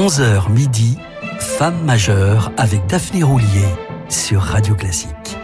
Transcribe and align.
11h 0.00 0.50
midi, 0.50 0.96
Femme 1.38 1.84
majeure 1.84 2.52
avec 2.56 2.86
Daphné 2.86 3.22
Roulier 3.22 3.68
sur 4.08 4.40
Radio 4.40 4.74
Classique. 4.74 5.36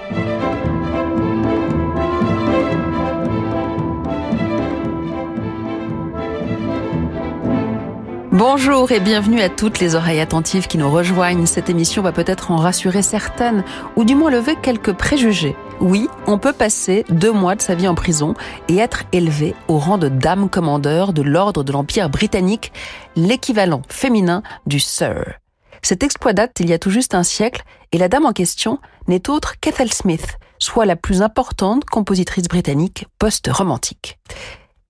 Bonjour 8.32 8.90
et 8.92 9.00
bienvenue 9.00 9.42
à 9.42 9.50
toutes 9.50 9.78
les 9.78 9.94
oreilles 9.94 10.20
attentives 10.20 10.68
qui 10.68 10.78
nous 10.78 10.90
rejoignent. 10.90 11.44
Cette 11.44 11.68
émission 11.68 12.00
va 12.00 12.12
peut-être 12.12 12.50
en 12.50 12.56
rassurer 12.56 13.02
certaines, 13.02 13.62
ou 13.94 14.04
du 14.04 14.14
moins 14.14 14.30
lever 14.30 14.56
quelques 14.62 14.94
préjugés. 14.94 15.54
Oui, 15.80 16.08
on 16.26 16.38
peut 16.38 16.54
passer 16.54 17.04
deux 17.10 17.32
mois 17.32 17.54
de 17.54 17.60
sa 17.60 17.74
vie 17.74 17.86
en 17.86 17.94
prison 17.94 18.32
et 18.68 18.78
être 18.78 19.04
élevé 19.12 19.54
au 19.68 19.78
rang 19.78 19.98
de 19.98 20.08
dame 20.08 20.48
commandeur 20.48 21.12
de 21.12 21.20
l'ordre 21.20 21.64
de 21.64 21.72
l'Empire 21.72 22.08
britannique, 22.08 22.72
l'équivalent 23.14 23.82
féminin 23.88 24.42
du 24.66 24.80
Sir. 24.80 25.38
Cet 25.82 26.02
exploit 26.02 26.32
date 26.32 26.58
il 26.60 26.70
y 26.70 26.72
a 26.72 26.78
tout 26.78 26.90
juste 26.90 27.14
un 27.14 27.22
siècle 27.22 27.62
et 27.92 27.98
la 27.98 28.08
dame 28.08 28.24
en 28.24 28.32
question 28.32 28.78
n'est 29.06 29.28
autre 29.28 29.60
qu'Ethel 29.60 29.92
Smith, 29.92 30.38
soit 30.58 30.86
la 30.86 30.96
plus 30.96 31.20
importante 31.20 31.84
compositrice 31.84 32.48
britannique 32.48 33.06
post-romantique. 33.18 34.18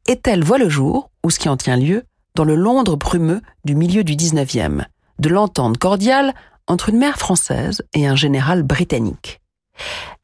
Ethel 0.06 0.44
voit 0.44 0.58
le 0.58 0.68
jour, 0.68 1.10
ou 1.24 1.30
ce 1.30 1.40
qui 1.40 1.48
en 1.48 1.56
tient 1.56 1.76
lieu, 1.76 2.04
dans 2.36 2.44
le 2.44 2.54
Londres 2.54 2.96
brumeux 2.96 3.42
du 3.64 3.74
milieu 3.74 4.04
du 4.04 4.14
19e, 4.14 4.84
de 5.18 5.28
l'entente 5.28 5.78
cordiale 5.78 6.32
entre 6.68 6.90
une 6.90 6.98
mère 6.98 7.18
française 7.18 7.82
et 7.92 8.06
un 8.06 8.14
général 8.14 8.62
britannique. 8.62 9.40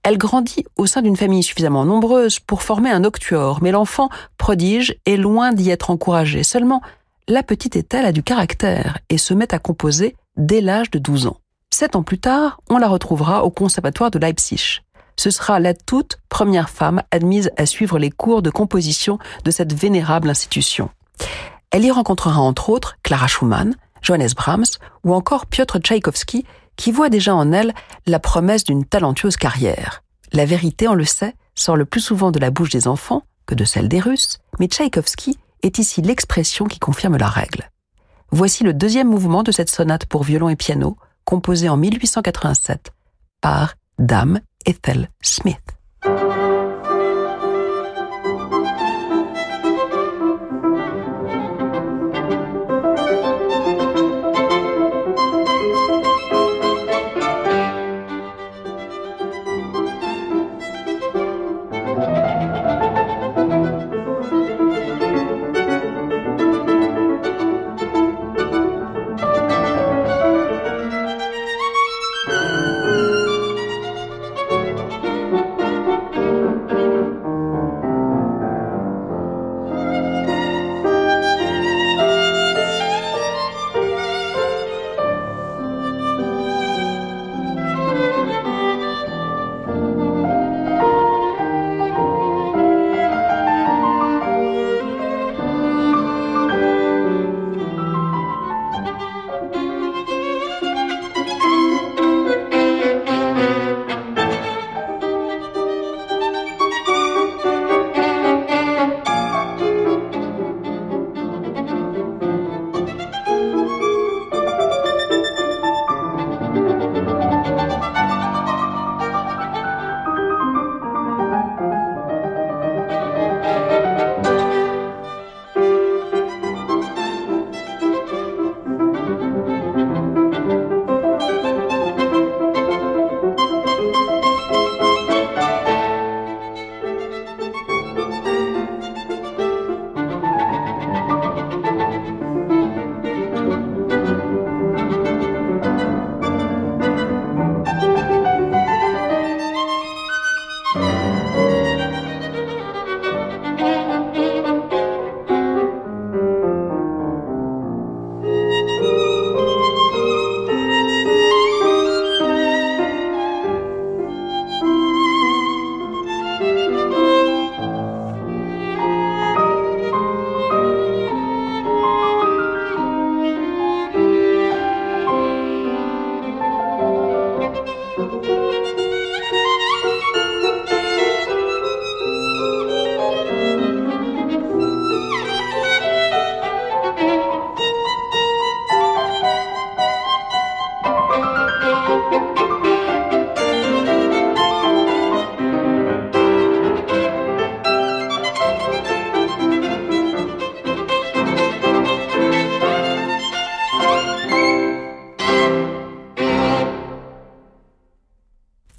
Elle 0.05 0.19
grandit 0.19 0.65
au 0.77 0.87
sein 0.87 1.01
d'une 1.01 1.17
famille 1.17 1.45
suffisamment 1.45 1.85
nombreuse 1.85 2.41
pour 2.41 2.63
former 2.63 2.91
un 2.91 3.05
octuor, 3.05 3.61
mais 3.63 3.71
l'enfant 3.71 4.09
prodige 4.37 4.97
est 5.07 5.17
loin 5.17 5.53
d'y 5.53 5.71
être 5.71 5.91
encouragé. 5.91 6.43
Seulement, 6.43 6.83
la 7.29 7.45
petite 7.45 7.77
Ethel 7.77 8.05
a 8.05 8.11
du 8.11 8.25
caractère 8.25 8.99
et 9.11 9.19
se 9.19 9.33
met 9.33 9.55
à 9.55 9.61
composer 9.61 10.17
dès 10.37 10.61
l'âge 10.61 10.91
de 10.91 10.99
12 10.99 11.29
ans. 11.29 11.37
Sept 11.71 11.95
ans 11.95 12.03
plus 12.03 12.19
tard, 12.19 12.61
on 12.69 12.79
la 12.79 12.89
retrouvera 12.89 13.45
au 13.45 13.51
conservatoire 13.51 14.11
de 14.11 14.19
Leipzig. 14.19 14.81
Ce 15.17 15.31
sera 15.31 15.61
la 15.61 15.73
toute 15.73 16.19
première 16.29 16.69
femme 16.69 17.03
admise 17.13 17.51
à 17.57 17.65
suivre 17.65 17.99
les 17.99 18.11
cours 18.11 18.43
de 18.43 18.51
composition 18.51 19.19
de 19.45 19.51
cette 19.53 19.73
vénérable 19.73 20.31
institution. 20.31 20.91
Elle 21.71 21.85
y 21.85 21.91
rencontrera 21.93 22.41
entre 22.41 22.71
autres 22.71 22.97
Clara 23.05 23.29
Schumann, 23.29 23.77
Johannes 24.03 24.31
Brahms 24.35 24.79
ou 25.05 25.15
encore 25.15 25.47
Piotr 25.47 25.79
Tchaïkovski, 25.79 26.45
qui 26.77 26.93
voit 26.93 27.09
déjà 27.09 27.35
en 27.35 27.53
elle 27.53 27.75
la 28.07 28.19
promesse 28.19 28.65
d'une 28.65 28.85
talentueuse 28.85 29.37
carrière. 29.37 30.03
La 30.33 30.45
vérité, 30.45 30.89
on 30.89 30.95
le 30.95 31.05
sait, 31.05 31.35
sort 31.55 31.77
le 31.77 31.85
plus 31.85 32.01
souvent 32.01 32.31
de 32.31 32.39
la 32.39 32.51
bouche 32.51 32.71
des 32.71 32.89
enfants 32.89 33.23
que 33.47 33.55
de 33.55 33.65
celle 33.65 33.89
des 33.89 34.01
Russes, 34.01 34.39
mais 34.59 34.67
Tchaïkovski 34.67 35.39
est 35.63 35.79
ici 35.79 36.03
l'expression 36.03 36.67
qui 36.67 36.79
confirme 36.79 37.17
la 37.17 37.29
règle. 37.29 37.71
Voici 38.31 38.65
le 38.65 38.73
deuxième 38.73 39.09
mouvement 39.09 39.43
de 39.43 39.53
cette 39.53 39.71
sonate 39.71 40.07
pour 40.07 40.23
violon 40.23 40.49
et 40.49 40.57
piano, 40.57 40.97
composée 41.25 41.69
en 41.69 41.77
1887 41.77 42.93
par 43.41 43.75
Dame 43.99 44.41
Ethel 44.65 45.11
Smith. 45.21 45.61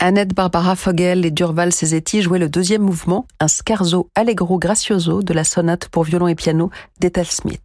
Annette 0.06 0.36
Barbara 0.36 0.76
Fogel 0.76 1.26
et 1.26 1.32
Durval 1.32 1.72
Cesetti 1.72 2.22
jouaient 2.22 2.38
le 2.38 2.50
deuxième 2.50 2.82
mouvement, 2.82 3.26
un 3.40 3.48
scherzo 3.48 4.10
allegro 4.16 4.60
gracioso 4.60 5.24
de 5.24 5.34
la 5.34 5.46
sonate 5.46 5.88
pour 5.88 6.04
violon 6.04 6.28
et 6.28 6.36
piano 6.36 6.72
d'Ethel 7.00 7.28
Smith. 7.28 7.64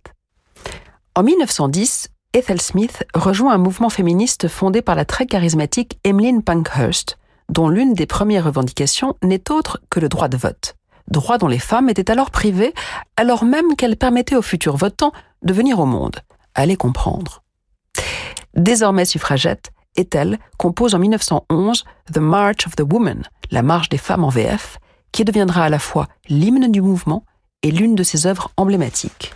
En 1.17 1.25
1910, 1.25 2.11
Ethel 2.35 2.61
Smith 2.61 3.05
rejoint 3.13 3.55
un 3.55 3.59
mouvement 3.59 3.89
féministe 3.89 4.47
fondé 4.47 4.83
par 4.83 4.95
la 4.95 5.05
très 5.05 5.27
charismatique 5.27 5.99
Emmeline 6.05 6.45
Pankhurst, 6.45 7.19
dont 7.49 7.69
l'une 7.69 7.95
des 7.95 8.07
premières 8.07 8.45
revendications 8.45 9.17
n'est 9.25 9.51
autre 9.51 9.81
que 9.91 9.99
le 9.99 10.09
droit 10.09 10.29
de 10.29 10.37
vote. 10.37 10.77
Droit 11.09 11.39
dont 11.39 11.49
les 11.49 11.59
femmes 11.59 11.89
étaient 11.89 12.09
alors 12.09 12.31
privées, 12.31 12.73
alors 13.17 13.43
même 13.43 13.75
qu'elles 13.75 13.97
permettaient 13.97 14.37
aux 14.37 14.43
futurs 14.43 14.77
votants 14.77 15.13
de 15.43 15.53
venir 15.53 15.81
au 15.81 15.87
monde. 15.87 16.21
Allez 16.55 16.77
comprendre. 16.77 17.43
Désormais 18.55 19.07
suffragette, 19.07 19.73
Ethel 19.99 20.39
compose 20.57 20.95
en 20.95 20.99
1911 21.01 21.85
The 22.13 22.19
March 22.19 22.67
of 22.67 22.77
the 22.77 22.85
Woman, 22.91 23.23
la 23.51 23.63
marche 23.63 23.89
des 23.89 23.99
femmes 23.99 24.25
en 24.25 24.29
VF, 24.29 24.79
qui 25.13 25.25
deviendra 25.25 25.65
à 25.65 25.69
la 25.69 25.79
fois 25.79 26.07
l'hymne 26.29 26.71
du 26.71 26.81
mouvement 26.81 27.25
et 27.63 27.71
l'une 27.71 27.95
de 27.95 28.03
ses 28.03 28.27
œuvres 28.27 28.51
emblématiques. 28.57 29.35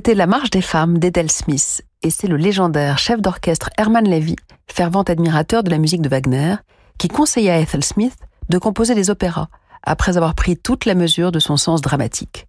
C'était 0.00 0.14
La 0.14 0.26
Marche 0.26 0.48
des 0.48 0.62
femmes 0.62 0.98
d'Edel 0.98 1.30
Smith, 1.30 1.82
et 2.02 2.08
c'est 2.08 2.26
le 2.26 2.38
légendaire 2.38 2.96
chef 2.96 3.20
d'orchestre 3.20 3.68
Herman 3.76 4.08
Levy, 4.08 4.36
fervent 4.66 5.02
admirateur 5.02 5.62
de 5.62 5.68
la 5.68 5.76
musique 5.76 6.00
de 6.00 6.08
Wagner, 6.08 6.54
qui 6.96 7.08
conseilla 7.08 7.56
à 7.56 7.58
Ethel 7.58 7.84
Smith 7.84 8.16
de 8.48 8.56
composer 8.56 8.94
des 8.94 9.10
opéras, 9.10 9.48
après 9.82 10.16
avoir 10.16 10.34
pris 10.34 10.56
toute 10.56 10.86
la 10.86 10.94
mesure 10.94 11.32
de 11.32 11.38
son 11.38 11.58
sens 11.58 11.82
dramatique. 11.82 12.48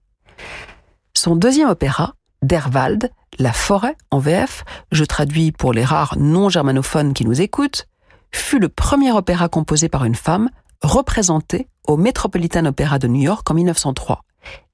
Son 1.13 1.35
deuxième 1.35 1.67
opéra, 1.67 2.15
Derwald, 2.41 3.11
La 3.37 3.51
forêt 3.51 3.97
en 4.11 4.19
VF, 4.19 4.63
je 4.93 5.03
traduis 5.03 5.51
pour 5.51 5.73
les 5.73 5.83
rares 5.83 6.17
non-germanophones 6.17 7.13
qui 7.13 7.25
nous 7.25 7.41
écoutent, 7.41 7.85
fut 8.31 8.59
le 8.59 8.69
premier 8.69 9.11
opéra 9.11 9.49
composé 9.49 9.89
par 9.89 10.05
une 10.05 10.15
femme, 10.15 10.49
représenté 10.81 11.67
au 11.85 11.97
Metropolitan 11.97 12.63
Opera 12.63 12.97
de 12.97 13.09
New 13.09 13.23
York 13.23 13.51
en 13.51 13.55
1903, 13.55 14.21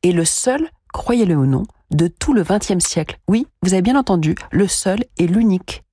et 0.04 0.12
le 0.12 0.26
seul, 0.26 0.70
croyez-le 0.94 1.36
ou 1.36 1.48
non, 1.48 1.64
de 1.92 2.08
tout 2.08 2.34
le 2.34 2.44
XXe 2.44 2.80
siècle. 2.80 3.20
Oui, 3.28 3.48
vous 3.62 3.74
avez 3.74 3.82
bien 3.82 3.98
entendu, 3.98 4.36
le 4.52 4.68
seul 4.68 5.00
et 5.18 5.28
l'unique. 5.28 5.84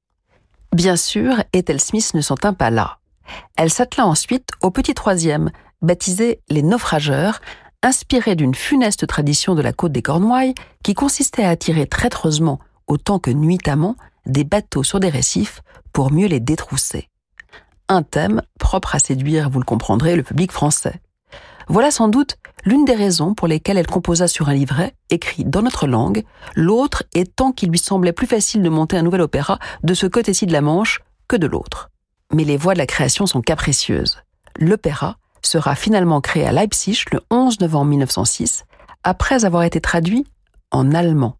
Bien 0.75 0.97
sûr, 0.97 1.43
Ethel 1.53 1.81
Smith 1.81 2.15
ne 2.15 2.21
s'en 2.21 2.37
tint 2.37 2.55
pas 2.55 2.71
là. 2.71 2.99
Elle 3.57 3.71
s'attela 3.71 4.07
ensuite 4.07 4.49
au 4.61 4.71
petit 4.71 4.95
troisième, 4.95 5.51
baptisé 5.83 6.41
Les 6.49 6.63
Naufrageurs, 6.63 7.41
inspiré 7.83 8.35
d'une 8.35 8.55
funeste 8.55 9.07
tradition 9.07 9.55
de 9.55 9.63
la 9.63 9.73
côte 9.73 9.93
des 9.93 10.03
Cornouailles 10.03 10.55
qui 10.83 10.95
consistait 10.95 11.45
à 11.45 11.51
attirer 11.51 11.87
traîtreusement, 11.87 12.59
autant 12.87 13.19
que 13.19 13.31
nuitamment, 13.31 13.97
des 14.27 14.45
bateaux 14.45 14.83
sur 14.83 15.01
des 15.01 15.11
récifs 15.11 15.63
pour 15.93 16.11
mieux 16.11 16.27
les 16.27 16.41
détrousser. 16.41 17.09
Un 17.89 18.03
thème 18.03 18.43
propre 18.59 18.95
à 18.95 18.99
séduire, 18.99 19.51
vous 19.51 19.61
le 19.61 19.65
comprendrez, 19.65 20.17
le 20.17 20.23
public 20.23 20.51
français. 20.51 21.01
Voilà 21.69 21.91
sans 21.91 22.09
doute 22.09 22.37
l'une 22.65 22.85
des 22.85 22.95
raisons 22.95 23.35
pour 23.35 23.49
lesquelles 23.49 23.79
elle 23.79 23.87
composa 23.87 24.29
sur 24.29 24.49
un 24.49 24.55
livret, 24.55 24.95
écrit 25.11 25.45
dans 25.45 25.63
notre 25.63 25.87
langue, 25.87 26.25
l'autre 26.55 27.05
étant 27.15 27.53
qu'il 27.53 27.71
lui 27.71 27.79
semblait 27.79 28.13
plus 28.13 28.27
facile 28.27 28.63
de 28.63 28.69
monter 28.69 28.97
un 28.97 29.03
nouvel 29.03 29.21
opéra 29.23 29.59
de 29.83 29.95
ce 29.95 30.07
côté-ci 30.07 30.47
de 30.47 30.53
la 30.53 30.61
Manche 30.61 31.01
que 31.29 31.37
de 31.37 31.47
l'autre. 31.47 31.91
Mais 32.33 32.45
les 32.45 32.57
voies 32.57 32.75
de 32.75 32.79
la 32.79 32.87
création 32.87 33.27
sont 33.27 33.43
capricieuses. 33.43 34.19
L'opéra 34.59 35.17
sera 35.43 35.75
finalement 35.75 36.21
créé 36.21 36.47
à 36.47 36.53
Leipzig 36.53 37.05
le 37.13 37.21
11 37.31 37.61
novembre 37.61 37.91
1906, 37.91 38.65
après 39.03 39.45
avoir 39.45 39.63
été 39.63 39.81
traduit 39.81 40.27
en 40.71 40.93
allemand. 40.93 41.37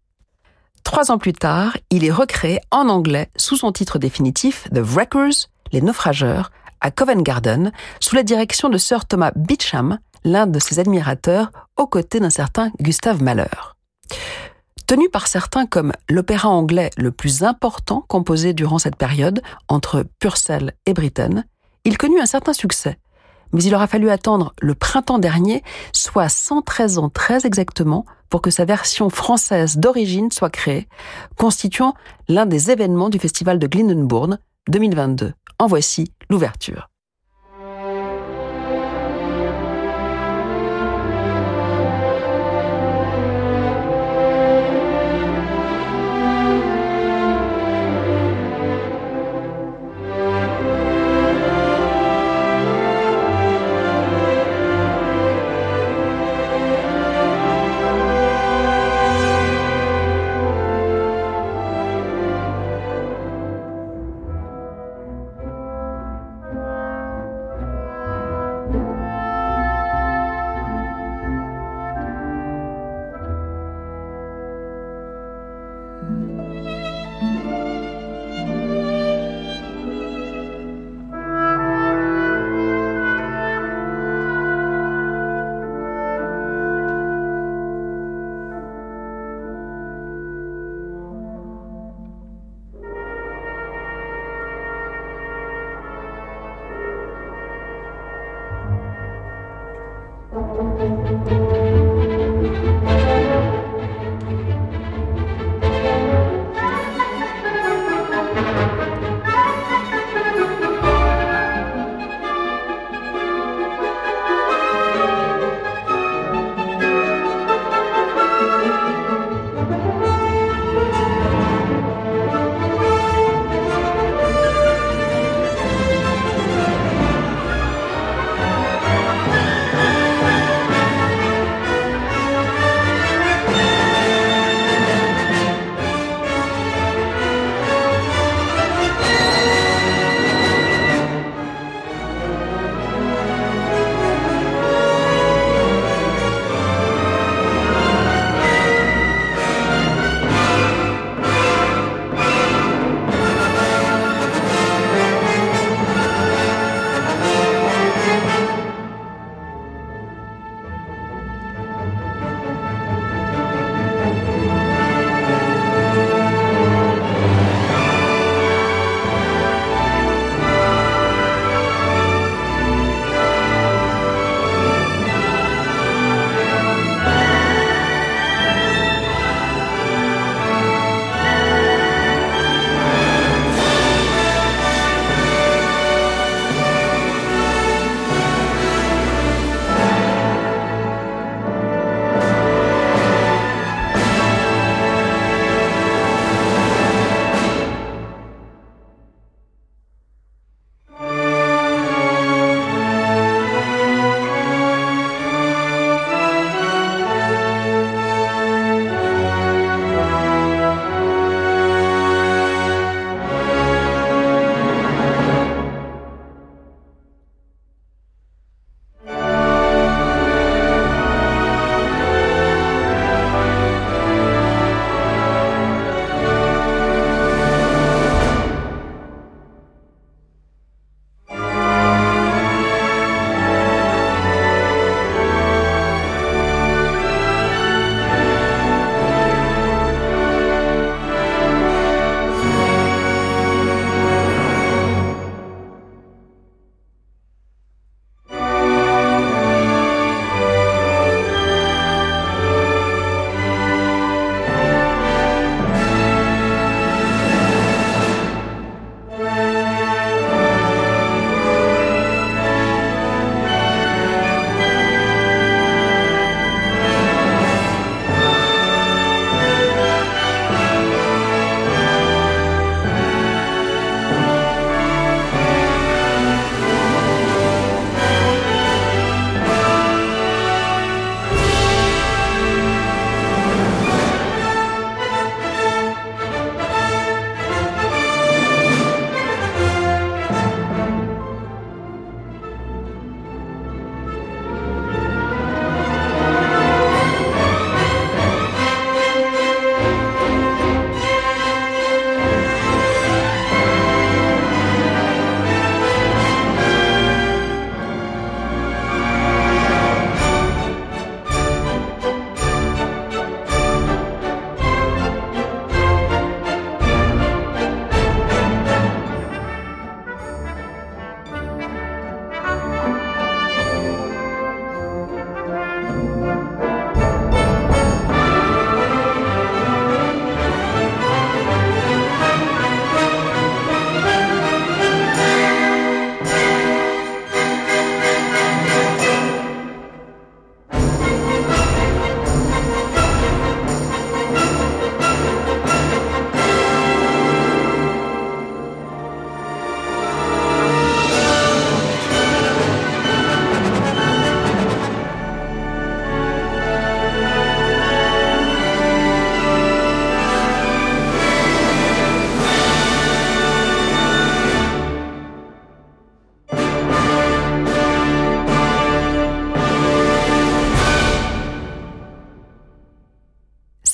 Trois 0.83 1.11
ans 1.11 1.17
plus 1.17 1.33
tard, 1.33 1.75
il 1.89 2.05
est 2.05 2.11
recréé 2.11 2.59
en 2.71 2.89
anglais 2.89 3.29
sous 3.35 3.57
son 3.57 3.71
titre 3.71 3.97
définitif 3.97 4.67
The 4.71 4.79
Wreckers, 4.79 5.49
les 5.71 5.81
naufrageurs, 5.81 6.51
à 6.79 6.91
Covent 6.91 7.23
Garden, 7.23 7.71
sous 7.99 8.15
la 8.15 8.21
direction 8.21 8.69
de 8.69 8.77
Sir 8.77 9.05
Thomas 9.05 9.31
Beecham, 9.35 9.97
l'un 10.25 10.47
de 10.47 10.59
ses 10.59 10.79
admirateurs, 10.79 11.51
aux 11.77 11.87
côtés 11.87 12.19
d'un 12.19 12.29
certain 12.29 12.71
Gustave 12.81 13.23
Mahler. 13.23 13.45
Tenu 14.87 15.09
par 15.09 15.27
certains 15.27 15.65
comme 15.65 15.93
l'opéra 16.09 16.49
anglais 16.49 16.89
le 16.97 17.11
plus 17.11 17.43
important 17.43 18.03
composé 18.07 18.53
durant 18.53 18.77
cette 18.77 18.97
période, 18.97 19.41
entre 19.67 20.05
Purcell 20.19 20.73
et 20.85 20.93
Britten, 20.93 21.45
il 21.85 21.97
connut 21.97 22.19
un 22.19 22.25
certain 22.25 22.53
succès. 22.53 22.97
Mais 23.53 23.63
il 23.63 23.73
aura 23.73 23.87
fallu 23.87 24.09
attendre 24.09 24.53
le 24.59 24.75
printemps 24.75 25.19
dernier, 25.19 25.63
soit 25.93 26.29
113 26.29 26.97
ans 26.97 27.09
très 27.09 27.45
exactement, 27.45 28.05
pour 28.29 28.41
que 28.41 28.51
sa 28.51 28.65
version 28.65 29.09
française 29.09 29.77
d'origine 29.77 30.31
soit 30.31 30.49
créée, 30.49 30.87
constituant 31.37 31.93
l'un 32.27 32.45
des 32.45 32.71
événements 32.71 33.09
du 33.09 33.19
festival 33.19 33.59
de 33.59 33.67
Glyndebourne 33.67 34.39
2022. 34.67 35.33
En 35.59 35.67
voici 35.67 36.11
l'ouverture. 36.29 36.89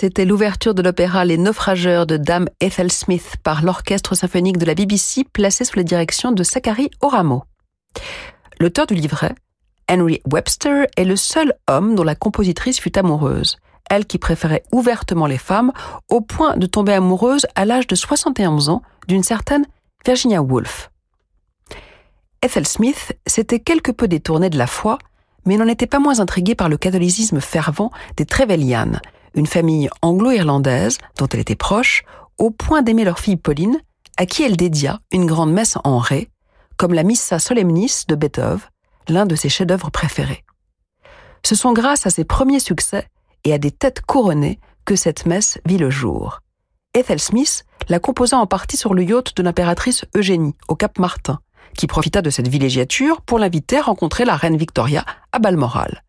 C'était 0.01 0.25
l'ouverture 0.25 0.73
de 0.73 0.81
l'opéra 0.81 1.25
Les 1.25 1.37
Naufrageurs 1.37 2.07
de 2.07 2.17
Dame 2.17 2.47
Ethel 2.59 2.91
Smith 2.91 3.35
par 3.43 3.61
l'Orchestre 3.61 4.15
symphonique 4.15 4.57
de 4.57 4.65
la 4.65 4.73
BBC 4.73 5.23
placé 5.31 5.63
sous 5.63 5.77
la 5.77 5.83
direction 5.83 6.31
de 6.31 6.43
Zachary 6.43 6.89
Oramo. 7.01 7.43
L'auteur 8.59 8.87
du 8.87 8.95
livret, 8.95 9.35
Henry 9.87 10.19
Webster, 10.25 10.87
est 10.97 11.05
le 11.05 11.15
seul 11.15 11.53
homme 11.67 11.93
dont 11.93 12.03
la 12.03 12.15
compositrice 12.15 12.79
fut 12.79 12.97
amoureuse. 12.97 13.57
Elle 13.91 14.07
qui 14.07 14.17
préférait 14.17 14.63
ouvertement 14.71 15.27
les 15.27 15.37
femmes 15.37 15.71
au 16.09 16.19
point 16.19 16.57
de 16.57 16.65
tomber 16.65 16.93
amoureuse 16.93 17.45
à 17.53 17.65
l'âge 17.65 17.85
de 17.85 17.93
71 17.93 18.69
ans 18.69 18.81
d'une 19.07 19.21
certaine 19.21 19.67
Virginia 20.03 20.41
Woolf. 20.41 20.89
Ethel 22.41 22.67
Smith 22.67 23.15
s'était 23.27 23.59
quelque 23.59 23.91
peu 23.91 24.07
détournée 24.07 24.49
de 24.49 24.57
la 24.57 24.65
foi, 24.65 24.97
mais 25.45 25.57
n'en 25.57 25.67
était 25.67 25.85
pas 25.85 25.99
moins 25.99 26.19
intrigué 26.19 26.55
par 26.55 26.69
le 26.69 26.77
catholicisme 26.77 27.39
fervent 27.39 27.91
des 28.17 28.25
Trevelyan, 28.25 28.93
une 29.35 29.47
famille 29.47 29.89
anglo-irlandaise 30.01 30.97
dont 31.17 31.27
elle 31.27 31.39
était 31.39 31.55
proche, 31.55 32.03
au 32.37 32.51
point 32.51 32.81
d'aimer 32.81 33.03
leur 33.03 33.19
fille 33.19 33.37
Pauline, 33.37 33.79
à 34.17 34.25
qui 34.25 34.43
elle 34.43 34.57
dédia 34.57 34.99
une 35.11 35.25
grande 35.25 35.53
messe 35.53 35.77
en 35.83 35.99
ré, 35.99 36.29
comme 36.77 36.93
la 36.93 37.03
Missa 37.03 37.39
Solemnis 37.39 38.03
de 38.07 38.15
Beethoven, 38.15 38.61
l'un 39.07 39.25
de 39.25 39.35
ses 39.35 39.49
chefs-d'œuvre 39.49 39.91
préférés. 39.91 40.43
Ce 41.43 41.55
sont 41.55 41.73
grâce 41.73 42.05
à 42.05 42.09
ses 42.09 42.23
premiers 42.23 42.59
succès 42.59 43.07
et 43.43 43.53
à 43.53 43.57
des 43.57 43.71
têtes 43.71 44.01
couronnées 44.01 44.59
que 44.85 44.95
cette 44.95 45.25
messe 45.25 45.59
vit 45.65 45.77
le 45.77 45.89
jour. 45.89 46.39
Ethel 46.93 47.19
Smith 47.19 47.65
la 47.89 47.99
composa 47.99 48.37
en 48.37 48.47
partie 48.47 48.77
sur 48.77 48.93
le 48.93 49.03
yacht 49.03 49.35
de 49.35 49.43
l'impératrice 49.43 50.05
Eugénie, 50.15 50.55
au 50.67 50.75
Cap 50.75 50.99
Martin, 50.99 51.39
qui 51.77 51.87
profita 51.87 52.21
de 52.21 52.29
cette 52.29 52.47
villégiature 52.47 53.21
pour 53.21 53.39
l'inviter 53.39 53.77
à 53.77 53.83
rencontrer 53.83 54.25
la 54.25 54.35
reine 54.35 54.57
Victoria 54.57 55.05
à 55.31 55.39
Balmoral. 55.39 56.03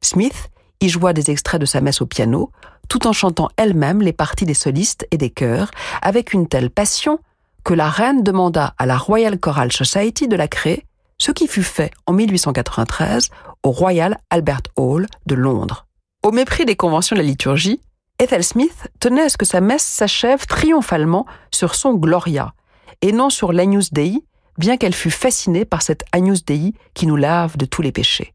Smith 0.00 0.50
y 0.80 0.88
joua 0.88 1.12
des 1.12 1.30
extraits 1.30 1.60
de 1.60 1.66
sa 1.66 1.80
messe 1.80 2.00
au 2.00 2.06
piano, 2.06 2.50
tout 2.88 3.06
en 3.06 3.12
chantant 3.12 3.48
elle-même 3.56 4.02
les 4.02 4.12
parties 4.12 4.44
des 4.44 4.54
solistes 4.54 5.06
et 5.10 5.18
des 5.18 5.30
chœurs, 5.30 5.70
avec 6.02 6.32
une 6.32 6.48
telle 6.48 6.70
passion 6.70 7.18
que 7.64 7.74
la 7.74 7.88
reine 7.88 8.22
demanda 8.22 8.74
à 8.78 8.86
la 8.86 8.96
Royal 8.96 9.38
Choral 9.38 9.72
Society 9.72 10.28
de 10.28 10.36
la 10.36 10.48
créer, 10.48 10.86
ce 11.18 11.32
qui 11.32 11.48
fut 11.48 11.62
fait 11.62 11.90
en 12.06 12.12
1893 12.12 13.30
au 13.62 13.70
Royal 13.70 14.18
Albert 14.30 14.62
Hall 14.76 15.06
de 15.26 15.34
Londres. 15.34 15.86
Au 16.22 16.30
mépris 16.30 16.64
des 16.64 16.76
conventions 16.76 17.16
de 17.16 17.20
la 17.20 17.26
liturgie, 17.26 17.80
Ethel 18.18 18.44
Smith 18.44 18.88
tenait 19.00 19.22
à 19.22 19.28
ce 19.28 19.36
que 19.36 19.44
sa 19.44 19.60
messe 19.60 19.84
s'achève 19.84 20.46
triomphalement 20.46 21.26
sur 21.50 21.74
son 21.74 21.94
Gloria, 21.94 22.54
et 23.02 23.12
non 23.12 23.30
sur 23.30 23.52
l'Agnus 23.52 23.92
Dei, 23.92 24.22
bien 24.58 24.76
qu'elle 24.76 24.94
fût 24.94 25.10
fascinée 25.10 25.64
par 25.64 25.82
cet 25.82 26.04
Agnus 26.12 26.44
Dei 26.44 26.72
qui 26.94 27.06
nous 27.06 27.16
lave 27.16 27.56
de 27.56 27.66
tous 27.66 27.82
les 27.82 27.92
péchés. 27.92 28.32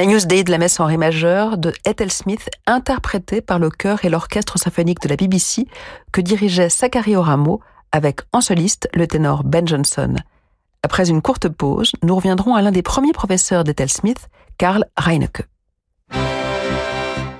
La 0.00 0.06
News 0.06 0.24
Day 0.24 0.44
de 0.44 0.50
la 0.50 0.56
messe 0.56 0.80
en 0.80 0.86
ré 0.86 0.96
majeur 0.96 1.58
de 1.58 1.74
Ethel 1.84 2.10
Smith, 2.10 2.48
interprétée 2.66 3.42
par 3.42 3.58
le 3.58 3.68
chœur 3.68 4.02
et 4.02 4.08
l'orchestre 4.08 4.58
symphonique 4.58 5.02
de 5.02 5.10
la 5.10 5.16
BBC, 5.16 5.66
que 6.10 6.22
dirigeait 6.22 6.70
Zachary 6.70 7.16
Oramo, 7.16 7.60
avec 7.92 8.22
en 8.32 8.40
soliste 8.40 8.88
le 8.94 9.06
ténor 9.06 9.44
Ben 9.44 9.68
Johnson. 9.68 10.14
Après 10.82 11.10
une 11.10 11.20
courte 11.20 11.50
pause, 11.50 11.92
nous 12.02 12.16
reviendrons 12.16 12.54
à 12.54 12.62
l'un 12.62 12.72
des 12.72 12.80
premiers 12.80 13.12
professeurs 13.12 13.62
d'Ethel 13.62 13.90
Smith, 13.90 14.30
Karl 14.56 14.86
Reinecke. 14.96 15.46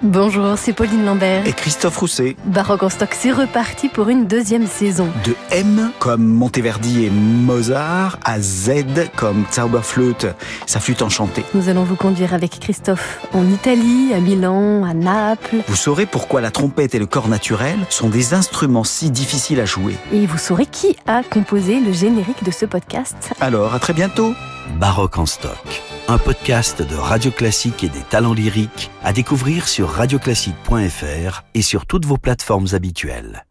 Bonjour, 0.02 0.56
c'est 0.56 0.72
Pauline 0.72 1.04
Lambert. 1.04 1.46
Et 1.46 1.52
Christophe 1.52 1.98
Rousset. 1.98 2.34
Baroque 2.46 2.84
en 2.84 2.88
stock, 2.88 3.10
c'est 3.12 3.32
reparti 3.32 3.90
pour 3.90 4.08
une 4.08 4.26
deuxième 4.26 4.66
saison. 4.66 5.06
De 5.26 5.34
M 5.50 5.90
comme 5.98 6.24
Monteverdi 6.24 7.04
et 7.04 7.10
Mozart 7.10 8.18
à 8.24 8.40
Z 8.40 8.70
comme 9.14 9.44
Zauberflöte, 9.52 10.34
sa 10.64 10.80
flûte 10.80 11.02
enchantée. 11.02 11.44
Nous 11.52 11.68
allons 11.68 11.84
vous 11.84 11.96
conduire 11.96 12.32
avec 12.32 12.60
Christophe 12.60 13.26
en 13.34 13.46
Italie, 13.46 14.14
à 14.14 14.20
Milan, 14.20 14.84
à 14.84 14.94
Naples. 14.94 15.56
Vous 15.68 15.76
saurez 15.76 16.06
pourquoi 16.06 16.40
la 16.40 16.50
trompette 16.50 16.94
et 16.94 16.98
le 16.98 17.06
corps 17.06 17.28
naturel 17.28 17.76
sont 17.90 18.08
des 18.08 18.32
instruments 18.32 18.84
si 18.84 19.10
difficiles 19.10 19.60
à 19.60 19.66
jouer. 19.66 19.96
Et 20.14 20.24
vous 20.24 20.38
saurez 20.38 20.64
qui 20.64 20.96
a 21.06 21.22
composé 21.22 21.78
le 21.78 21.92
générique 21.92 22.42
de 22.42 22.50
ce 22.50 22.64
podcast. 22.64 23.34
Alors, 23.38 23.74
à 23.74 23.78
très 23.78 23.92
bientôt. 23.92 24.32
Baroque 24.78 25.18
en 25.18 25.26
stock 25.26 25.82
un 26.10 26.18
podcast 26.18 26.82
de 26.82 26.96
Radio 26.96 27.30
Classique 27.30 27.84
et 27.84 27.88
des 27.88 28.00
talents 28.00 28.34
lyriques 28.34 28.90
à 29.04 29.12
découvrir 29.12 29.68
sur 29.68 29.88
radioclassique.fr 29.88 31.42
et 31.54 31.62
sur 31.62 31.86
toutes 31.86 32.04
vos 32.04 32.16
plateformes 32.16 32.66
habituelles. 32.72 33.44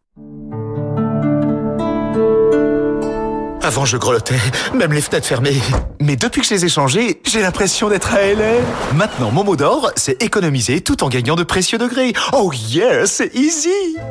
Avant, 3.69 3.85
je 3.85 3.97
grelottais, 3.97 4.33
même 4.73 4.93
les 4.93 5.01
fenêtres 5.01 5.27
fermées. 5.27 5.61
Mais 5.99 6.15
depuis 6.15 6.41
que 6.41 6.47
je 6.47 6.55
les 6.55 6.65
ai 6.65 6.69
changées, 6.69 7.21
j'ai 7.23 7.39
l'impression 7.39 7.87
d'être 7.87 8.15
à 8.15 8.33
LA. 8.33 8.63
Maintenant, 8.95 9.29
mon 9.29 9.43
mot 9.43 9.55
d'ordre, 9.55 9.91
c'est 9.95 10.23
économiser 10.23 10.81
tout 10.81 11.03
en 11.03 11.07
gagnant 11.07 11.35
de 11.35 11.43
précieux 11.43 11.77
degrés. 11.77 12.13
Oh 12.33 12.51
yeah, 12.51 13.05
c'est 13.05 13.29
easy 13.35 13.69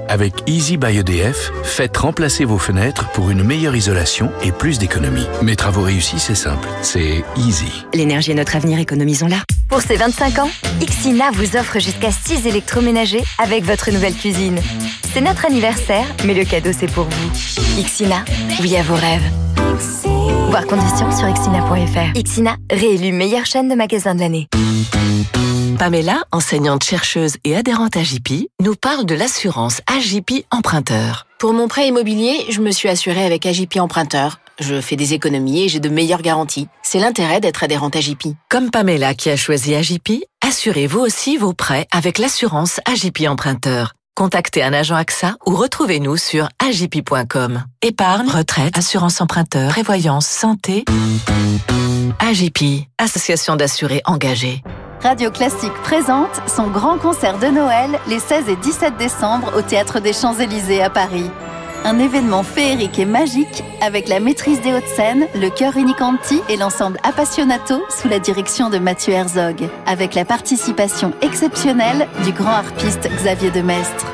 Avec 0.09 0.35
Easy 0.47 0.77
by 0.77 0.97
EDF, 0.99 1.51
faites 1.65 1.97
remplacer 1.97 2.45
vos 2.45 2.59
fenêtres 2.59 3.09
pour 3.15 3.31
une 3.31 3.43
meilleure 3.43 3.75
isolation 3.75 4.31
et 4.45 4.53
plus 4.53 4.79
d'économie. 4.79 5.27
Mes 5.43 5.57
travaux 5.57 5.83
réussis, 5.83 6.21
c'est 6.21 6.37
simple, 6.37 6.69
c'est 6.83 7.25
easy. 7.37 7.85
L'énergie 7.95 8.31
est 8.31 8.37
notre 8.37 8.55
avenir, 8.55 8.79
économisons-la. 8.79 9.39
Pour 9.69 9.83
ces 9.83 9.97
25 9.97 10.39
ans, 10.39 10.51
Xina 10.81 11.33
vous 11.33 11.57
offre 11.57 11.81
jusqu'à 11.81 12.13
6 12.13 12.47
électroménagers 12.47 13.25
avec 13.39 13.65
votre 13.65 13.91
nouvelle 13.91 14.15
cuisine. 14.15 14.61
C'est 15.13 15.21
notre 15.21 15.47
anniversaire, 15.47 16.07
mais 16.25 16.35
le 16.35 16.45
cadeau 16.45 16.71
c'est 16.79 16.87
pour 16.87 17.07
vous. 17.07 17.83
Xina, 17.83 18.25
oui 18.61 18.77
à 18.77 18.85
vos 18.85 18.95
rêves. 18.95 19.48
Voir 20.51 20.67
conditions 20.67 21.11
sur 21.11 21.33
xina.fr. 21.33 22.21
Xina, 22.23 22.57
réélu 22.71 23.13
meilleure 23.13 23.47
chaîne 23.47 23.69
de 23.69 23.75
magasins 23.75 24.15
de 24.15 24.21
l'année. 24.21 24.49
Pamela, 25.79 26.25
enseignante 26.33 26.83
chercheuse 26.83 27.37
et 27.45 27.55
adhérente 27.55 27.97
à 27.97 28.03
JP, 28.03 28.49
nous 28.61 28.75
parle 28.75 29.07
de 29.07 29.15
l'assurance 29.15 29.81
AJP 29.87 30.45
emprunteur. 30.51 31.27
Pour 31.39 31.53
mon 31.53 31.69
prêt 31.69 31.87
immobilier, 31.87 32.47
je 32.51 32.61
me 32.61 32.73
suis 32.73 32.89
assurée 32.89 33.25
avec 33.25 33.47
AJP 33.47 33.77
emprunteur. 33.77 34.41
Je 34.59 34.81
fais 34.81 34.97
des 34.97 35.15
économies 35.15 35.65
et 35.65 35.69
j'ai 35.69 35.79
de 35.79 35.89
meilleures 35.89 36.23
garanties. 36.23 36.67
C'est 36.83 36.99
l'intérêt 36.99 37.41
d'être 37.41 37.63
adhérente 37.63 37.95
à 37.95 38.01
JP. 38.01 38.35
Comme 38.49 38.71
Pamela 38.71 39.15
qui 39.15 39.31
a 39.31 39.37
choisi 39.37 39.77
AJP, 39.77 40.25
assurez-vous 40.45 40.99
aussi 40.99 41.37
vos 41.37 41.53
prêts 41.53 41.87
avec 41.93 42.19
l'assurance 42.19 42.81
AJP 42.85 43.29
emprunteur. 43.29 43.95
Contactez 44.19 44.65
un 44.65 44.73
agent 44.73 44.97
AXA 44.97 45.37
ou 45.47 45.55
retrouvez-nous 45.55 46.17
sur 46.17 46.49
agip.com. 46.59 47.63
Épargne, 47.83 48.29
retraite, 48.29 48.77
assurance 48.77 49.21
emprunteur, 49.21 49.71
prévoyance, 49.71 50.27
santé. 50.27 50.85
AGP, 52.19 52.89
association 52.99 53.55
d'assurés 53.55 54.03
engagés. 54.07 54.65
Radio 55.05 55.31
Classique 55.31 55.73
présente 55.85 56.33
son 56.49 56.67
grand 56.67 56.99
concert 56.99 57.39
de 57.39 57.47
Noël 57.47 57.91
les 58.09 58.19
16 58.19 58.49
et 58.49 58.57
17 58.57 58.97
décembre 58.97 59.53
au 59.57 59.63
Théâtre 59.63 60.01
des 60.01 60.13
Champs-Élysées 60.13 60.83
à 60.83 60.91
Paris. 60.91 61.31
Un 61.85 61.99
événement 61.99 62.43
féerique 62.43 62.99
et 62.99 63.05
magique 63.05 63.63
avec 63.81 64.09
la 64.09 64.21
maîtrise 64.21 64.61
des 64.61 64.73
Hauts-de-Seine, 64.73 65.27
le 65.35 65.49
chœur 65.49 65.77
Unicanti 65.77 66.41
et 66.49 66.57
l'ensemble 66.57 66.99
Appassionato 67.03 67.83
sous 67.89 68.09
la 68.09 68.19
direction 68.19 68.69
de 68.69 68.79
Mathieu 68.79 69.13
Herzog, 69.13 69.69
avec 69.87 70.15
la 70.15 70.25
participation 70.25 71.13
exceptionnelle 71.23 72.09
du 72.25 72.33
grand 72.33 72.51
harpiste 72.51 73.09
Xavier 73.17 73.51
Demestre. 73.51 74.07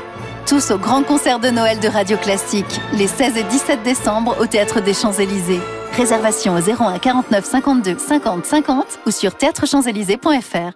Tous 0.47 0.71
au 0.71 0.77
grand 0.77 1.03
concert 1.03 1.39
de 1.39 1.49
Noël 1.49 1.79
de 1.79 1.87
Radio 1.87 2.17
Classique, 2.17 2.79
les 2.93 3.07
16 3.07 3.37
et 3.37 3.43
17 3.43 3.83
décembre 3.83 4.37
au 4.39 4.45
Théâtre 4.45 4.79
des 4.79 4.93
Champs-Élysées. 4.93 5.61
Réservation 5.97 6.55
au 6.55 6.59
01 6.59 6.99
49 6.99 7.43
52 7.43 7.97
50 7.97 8.45
50 8.45 8.99
ou 9.07 9.11
sur 9.11 9.35
théâtrechamps-élysées.fr. 9.35 10.71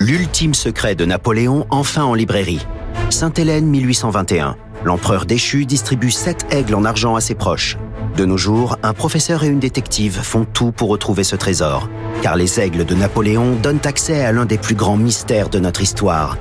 L'ultime 0.00 0.54
secret 0.54 0.96
de 0.96 1.04
Napoléon 1.04 1.66
enfin 1.70 2.02
en 2.02 2.14
librairie. 2.14 2.66
Sainte-Hélène 3.10 3.66
1821. 3.66 4.56
L'empereur 4.84 5.26
déchu 5.26 5.64
distribue 5.64 6.10
sept 6.10 6.46
aigles 6.50 6.74
en 6.74 6.84
argent 6.84 7.14
à 7.14 7.20
ses 7.20 7.34
proches. 7.34 7.76
De 8.16 8.24
nos 8.24 8.36
jours, 8.36 8.76
un 8.82 8.92
professeur 8.92 9.44
et 9.44 9.48
une 9.48 9.60
détective 9.60 10.20
font 10.20 10.44
tout 10.44 10.72
pour 10.72 10.88
retrouver 10.90 11.24
ce 11.24 11.36
trésor. 11.36 11.88
Car 12.20 12.36
les 12.36 12.60
aigles 12.60 12.84
de 12.84 12.94
Napoléon 12.94 13.54
donnent 13.62 13.80
accès 13.84 14.24
à 14.24 14.32
l'un 14.32 14.44
des 14.44 14.58
plus 14.58 14.74
grands 14.74 14.96
mystères 14.96 15.48
de 15.48 15.58
notre 15.58 15.80
histoire. 15.80 16.36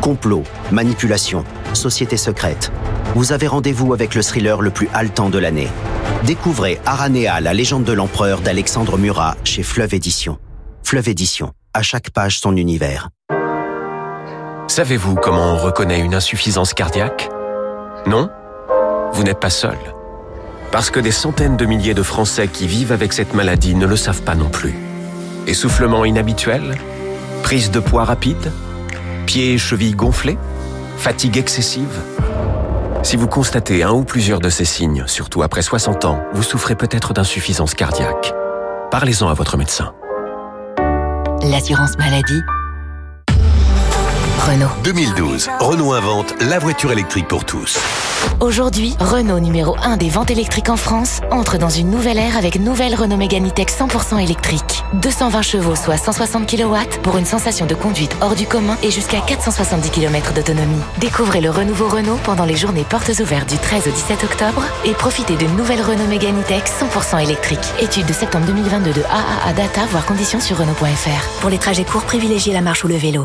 Complot, 0.00 0.42
manipulation, 0.72 1.44
société 1.74 2.16
secrète. 2.16 2.72
Vous 3.14 3.32
avez 3.32 3.46
rendez-vous 3.46 3.92
avec 3.92 4.14
le 4.14 4.22
thriller 4.22 4.62
le 4.62 4.70
plus 4.70 4.88
haletant 4.94 5.28
de 5.30 5.38
l'année. 5.38 5.68
Découvrez 6.24 6.80
Aranea, 6.86 7.40
la 7.40 7.54
légende 7.54 7.84
de 7.84 7.92
l'empereur 7.92 8.40
d'Alexandre 8.40 8.98
Murat 8.98 9.36
chez 9.44 9.62
Fleuve 9.62 9.94
Édition. 9.94 10.38
Fleuve 10.82 11.08
Édition, 11.08 11.52
à 11.74 11.82
chaque 11.82 12.10
page 12.10 12.40
son 12.40 12.56
univers. 12.56 13.10
Savez-vous 14.66 15.14
comment 15.16 15.52
on 15.52 15.56
reconnaît 15.56 16.00
une 16.00 16.14
insuffisance 16.14 16.74
cardiaque? 16.74 17.28
Non 18.06 18.30
Vous 19.12 19.22
n'êtes 19.22 19.38
pas 19.38 19.50
seul. 19.50 19.78
Parce 20.70 20.90
que 20.90 20.98
des 20.98 21.12
centaines 21.12 21.56
de 21.56 21.66
milliers 21.66 21.94
de 21.94 22.02
Français 22.02 22.48
qui 22.48 22.66
vivent 22.66 22.92
avec 22.92 23.12
cette 23.12 23.34
maladie 23.34 23.74
ne 23.74 23.86
le 23.86 23.96
savent 23.96 24.22
pas 24.22 24.34
non 24.34 24.48
plus. 24.48 24.74
Essoufflement 25.46 26.04
inhabituel 26.04 26.76
Prise 27.42 27.70
de 27.70 27.80
poids 27.80 28.04
rapide 28.04 28.52
Pieds 29.26 29.54
et 29.54 29.58
chevilles 29.58 29.94
gonflés 29.94 30.38
Fatigue 30.96 31.36
excessive 31.36 32.00
Si 33.02 33.16
vous 33.16 33.28
constatez 33.28 33.82
un 33.82 33.92
ou 33.92 34.04
plusieurs 34.04 34.40
de 34.40 34.48
ces 34.48 34.64
signes, 34.64 35.04
surtout 35.06 35.42
après 35.42 35.62
60 35.62 36.04
ans, 36.04 36.22
vous 36.32 36.42
souffrez 36.42 36.74
peut-être 36.74 37.12
d'insuffisance 37.12 37.74
cardiaque. 37.74 38.34
Parlez-en 38.90 39.28
à 39.28 39.34
votre 39.34 39.56
médecin. 39.56 39.94
L'assurance 41.42 41.98
maladie 41.98 42.40
Renault. 44.42 44.66
2012, 44.82 45.50
Renault 45.60 45.92
invente 45.92 46.34
la 46.40 46.58
voiture 46.58 46.90
électrique 46.90 47.28
pour 47.28 47.44
tous. 47.44 47.78
Aujourd'hui, 48.40 48.96
Renault 48.98 49.38
numéro 49.38 49.76
1 49.80 49.96
des 49.98 50.08
ventes 50.08 50.32
électriques 50.32 50.68
en 50.68 50.76
France 50.76 51.20
entre 51.30 51.58
dans 51.58 51.68
une 51.68 51.90
nouvelle 51.90 52.18
ère 52.18 52.36
avec 52.36 52.58
nouvelle 52.58 52.96
Renault 52.96 53.18
Mégane 53.18 53.46
E-Tech 53.46 53.68
100% 53.68 54.18
électrique. 54.18 54.82
220 54.94 55.42
chevaux 55.42 55.76
soit 55.76 55.96
160 55.96 56.50
kW 56.50 56.74
pour 57.04 57.18
une 57.18 57.24
sensation 57.24 57.66
de 57.66 57.74
conduite 57.76 58.16
hors 58.20 58.34
du 58.34 58.46
commun 58.46 58.76
et 58.82 58.90
jusqu'à 58.90 59.20
470 59.20 59.90
km 59.90 60.34
d'autonomie. 60.34 60.82
Découvrez 60.98 61.40
le 61.40 61.50
renouveau 61.50 61.88
Renault 61.88 62.18
pendant 62.24 62.44
les 62.44 62.56
journées 62.56 62.84
portes 62.84 63.12
ouvertes 63.20 63.48
du 63.48 63.58
13 63.58 63.86
au 63.86 63.90
17 63.90 64.24
octobre 64.24 64.64
et 64.84 64.92
profitez 64.92 65.36
d'une 65.36 65.54
nouvelle 65.54 65.82
Renault 65.82 66.08
Mégane 66.08 66.40
E-Tech 66.40 66.64
100% 66.64 67.22
électrique. 67.22 67.60
Étude 67.80 68.06
de 68.06 68.12
septembre 68.12 68.46
2022 68.46 68.92
de 68.92 69.02
AAA 69.02 69.52
Data, 69.52 69.82
voire 69.92 70.04
conditions 70.04 70.40
sur 70.40 70.58
Renault.fr. 70.58 71.40
Pour 71.40 71.50
les 71.50 71.58
trajets 71.58 71.84
courts, 71.84 72.02
privilégiez 72.02 72.52
la 72.52 72.60
marche 72.60 72.82
ou 72.82 72.88
le 72.88 72.96
vélo. 72.96 73.24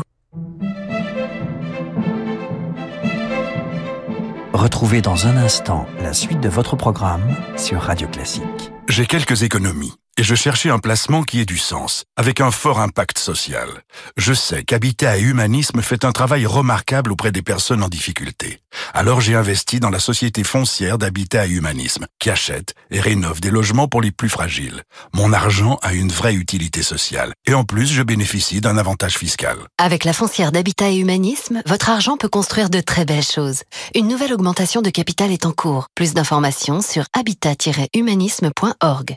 Retrouvez 4.58 5.02
dans 5.02 5.28
un 5.28 5.36
instant 5.36 5.86
la 6.02 6.12
suite 6.12 6.40
de 6.40 6.48
votre 6.48 6.74
programme 6.74 7.22
sur 7.56 7.80
Radio 7.80 8.08
Classique. 8.08 8.72
J'ai 8.88 9.06
quelques 9.06 9.44
économies 9.44 9.92
et 10.18 10.24
je 10.24 10.34
cherchais 10.34 10.68
un 10.68 10.80
placement 10.80 11.22
qui 11.22 11.40
ait 11.40 11.44
du 11.44 11.58
sens, 11.58 12.04
avec 12.16 12.40
un 12.40 12.50
fort 12.50 12.80
impact 12.80 13.18
social. 13.18 13.68
Je 14.16 14.34
sais 14.34 14.64
qu'Habitat 14.64 15.18
et 15.18 15.22
Humanisme 15.22 15.80
fait 15.80 16.04
un 16.04 16.10
travail 16.10 16.44
remarquable 16.44 17.12
auprès 17.12 17.30
des 17.30 17.42
personnes 17.42 17.84
en 17.84 17.88
difficulté. 17.88 18.58
Alors 18.92 19.20
j'ai 19.20 19.36
investi 19.36 19.78
dans 19.78 19.90
la 19.90 20.00
société 20.00 20.42
foncière 20.42 20.98
d'Habitat 20.98 21.46
et 21.46 21.50
Humanisme, 21.50 22.06
qui 22.18 22.30
achète 22.30 22.74
et 22.90 23.00
rénove 23.00 23.40
des 23.40 23.52
logements 23.52 23.86
pour 23.86 24.02
les 24.02 24.10
plus 24.10 24.28
fragiles. 24.28 24.82
Mon 25.14 25.32
argent 25.32 25.78
a 25.82 25.94
une 25.94 26.10
vraie 26.10 26.34
utilité 26.34 26.82
sociale, 26.82 27.32
et 27.46 27.54
en 27.54 27.62
plus 27.62 27.86
je 27.86 28.02
bénéficie 28.02 28.60
d'un 28.60 28.76
avantage 28.76 29.16
fiscal. 29.16 29.56
Avec 29.78 30.02
la 30.02 30.12
foncière 30.12 30.50
d'Habitat 30.50 30.90
et 30.90 30.96
Humanisme, 30.96 31.62
votre 31.64 31.90
argent 31.90 32.16
peut 32.16 32.28
construire 32.28 32.70
de 32.70 32.80
très 32.80 33.04
belles 33.04 33.22
choses. 33.22 33.62
Une 33.94 34.08
nouvelle 34.08 34.32
augmentation 34.32 34.82
de 34.82 34.90
capital 34.90 35.30
est 35.30 35.46
en 35.46 35.52
cours. 35.52 35.86
Plus 35.94 36.12
d'informations 36.12 36.82
sur 36.82 37.04
habitat-humanisme.org. 37.14 39.16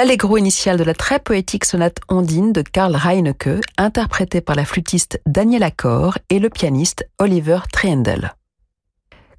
L'allegro 0.00 0.38
initial 0.38 0.78
de 0.78 0.82
la 0.82 0.94
très 0.94 1.18
poétique 1.18 1.66
sonate 1.66 1.98
Ondine 2.08 2.54
de 2.54 2.62
Karl 2.62 2.96
Reinecke, 2.96 3.60
interprétée 3.76 4.40
par 4.40 4.56
la 4.56 4.64
flûtiste 4.64 5.20
Daniela 5.26 5.66
Accor 5.66 6.16
et 6.30 6.38
le 6.38 6.48
pianiste 6.48 7.06
Oliver 7.18 7.58
Triendel. 7.70 8.34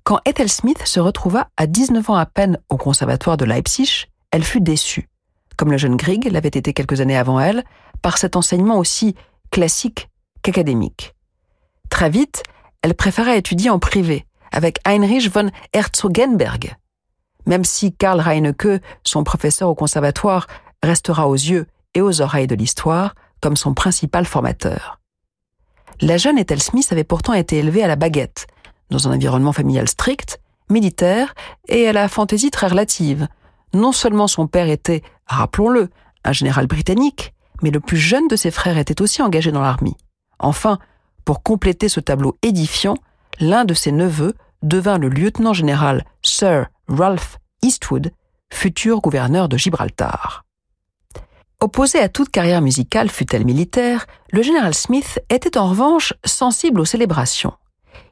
Quand 0.04 0.20
Ethel 0.24 0.50
Smith 0.50 0.86
se 0.86 1.00
retrouva 1.00 1.48
à 1.58 1.66
19 1.66 2.12
ans 2.12 2.16
à 2.16 2.28
peine 2.28 2.60
au 2.70 2.78
conservatoire 2.78 3.38
de 3.38 3.46
Leipzig, 3.46 4.06
elle 4.30 4.44
fut 4.44 4.62
déçue, 4.62 5.10
comme 5.58 5.72
le 5.72 5.80
jeune 5.80 5.98
Grieg 5.98 6.32
l'avait 6.32 6.50
été 6.50 6.74
quelques 6.74 7.02
années 7.02 7.18
avant 7.18 7.40
elle, 7.40 7.64
par 8.04 8.20
cet 8.20 8.36
enseignement 8.36 8.78
aussi 8.78 9.16
classique 9.50 10.10
qu'académique. 10.44 11.16
Très 11.90 12.12
vite, 12.12 12.44
elle 12.84 12.94
préféra 12.94 13.36
étudier 13.36 13.72
en 13.72 13.80
privé, 13.80 14.28
avec 14.52 14.78
Heinrich 14.86 15.28
von 15.28 15.50
Herzogenberg, 15.74 16.76
même 17.46 17.64
si 17.64 17.94
Karl 17.94 18.20
Reinecke, 18.20 18.82
son 19.04 19.24
professeur 19.24 19.70
au 19.70 19.76
conservatoire, 19.76 20.48
restera 20.84 21.28
aux 21.28 21.36
yeux 21.36 21.68
et 21.94 22.02
aux 22.02 22.22
oreilles 22.22 22.48
de 22.48 22.56
l'histoire 22.56 23.16
comme 23.42 23.56
son 23.56 23.74
principal 23.74 24.26
formateur. 24.26 25.00
La 26.00 26.18
jeune 26.18 26.38
Ethel 26.38 26.62
Smith 26.62 26.88
avait 26.92 27.04
pourtant 27.04 27.34
été 27.34 27.58
élevée 27.58 27.84
à 27.84 27.88
la 27.88 27.96
baguette, 27.96 28.48
dans 28.90 29.08
un 29.08 29.16
environnement 29.16 29.54
familial 29.54 29.88
strict, 29.88 30.40
militaire 30.70 31.36
et 31.68 31.88
à 31.88 31.94
la 31.94 32.08
fantaisie 32.08 32.52
très 32.52 32.68
relative. 32.68 33.28
Non 33.74 33.92
seulement 33.92 34.28
son 34.28 34.48
père 34.48 34.70
était, 34.70 35.04
rappelons-le, 35.28 35.90
un 36.24 36.32
général 36.34 36.68
britannique, 36.68 37.34
mais 37.62 37.72
le 37.72 37.80
plus 37.80 37.98
jeune 37.98 38.28
de 38.28 38.36
ses 38.36 38.52
frères 38.52 38.78
était 38.78 39.02
aussi 39.02 39.22
engagé 39.22 39.52
dans 39.52 39.62
l'armée. 39.62 39.96
Enfin, 40.40 40.80
pour 41.26 41.44
compléter 41.44 41.90
ce 41.90 42.00
tableau 42.00 42.38
édifiant, 42.42 42.96
l'un 43.40 43.66
de 43.66 43.74
ses 43.74 43.92
neveux 43.92 44.34
devint 44.64 44.98
le 44.98 45.10
lieutenant 45.10 45.54
général 45.54 46.06
Sir 46.24 46.68
Ralph 46.92 47.38
Eastwood, 47.62 48.12
futur 48.52 49.00
gouverneur 49.00 49.48
de 49.48 49.58
Gibraltar. 49.58 50.44
Opposé 51.62 52.00
à 52.00 52.10
toute 52.10 52.30
carrière 52.30 52.62
musicale, 52.62 53.10
fut-elle 53.10 53.46
militaire, 53.46 54.08
le 54.32 54.42
général 54.42 54.74
Smith 54.74 55.20
était 55.30 55.58
en 55.58 55.70
revanche 55.70 56.14
sensible 56.26 56.82
aux 56.82 56.86
célébrations. 56.86 57.54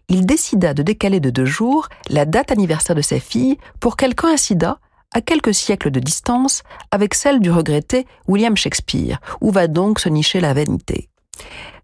Il 0.07 0.25
décida 0.25 0.73
de 0.73 0.81
décaler 0.81 1.19
de 1.19 1.29
deux 1.29 1.45
jours 1.45 1.89
la 2.09 2.25
date 2.25 2.51
anniversaire 2.51 2.95
de 2.95 3.01
sa 3.01 3.19
fille 3.19 3.57
pour 3.79 3.97
qu'elle 3.97 4.15
coïncidât, 4.15 4.79
à 5.11 5.21
quelques 5.21 5.53
siècles 5.53 5.91
de 5.91 5.99
distance, 5.99 6.63
avec 6.91 7.15
celle 7.15 7.39
du 7.39 7.51
regretté 7.51 8.05
William 8.27 8.55
Shakespeare, 8.55 9.19
où 9.41 9.51
va 9.51 9.67
donc 9.67 9.99
se 9.99 10.07
nicher 10.07 10.39
la 10.39 10.53
vanité. 10.53 11.09